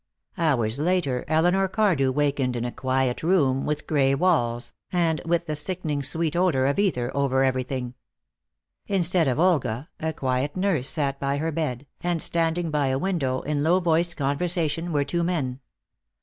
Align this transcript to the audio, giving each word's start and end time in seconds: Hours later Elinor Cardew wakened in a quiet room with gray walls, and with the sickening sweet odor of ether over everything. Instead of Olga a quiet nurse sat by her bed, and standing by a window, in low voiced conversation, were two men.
Hours 0.39 0.79
later 0.79 1.23
Elinor 1.27 1.67
Cardew 1.67 2.11
wakened 2.11 2.55
in 2.55 2.65
a 2.65 2.71
quiet 2.71 3.21
room 3.21 3.67
with 3.67 3.85
gray 3.85 4.15
walls, 4.15 4.73
and 4.91 5.21
with 5.27 5.45
the 5.45 5.55
sickening 5.55 6.01
sweet 6.01 6.35
odor 6.35 6.65
of 6.65 6.79
ether 6.79 7.11
over 7.13 7.43
everything. 7.43 7.93
Instead 8.87 9.27
of 9.27 9.37
Olga 9.39 9.89
a 9.99 10.11
quiet 10.11 10.57
nurse 10.57 10.89
sat 10.89 11.19
by 11.19 11.37
her 11.37 11.51
bed, 11.51 11.85
and 12.01 12.19
standing 12.19 12.71
by 12.71 12.87
a 12.87 12.97
window, 12.97 13.41
in 13.41 13.61
low 13.61 13.79
voiced 13.79 14.17
conversation, 14.17 14.91
were 14.91 15.05
two 15.05 15.21
men. 15.21 15.59